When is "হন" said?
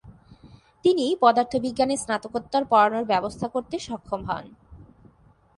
4.25-4.45